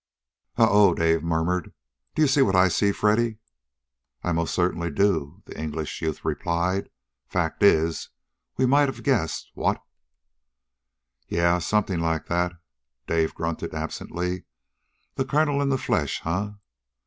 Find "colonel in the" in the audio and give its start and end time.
15.25-15.77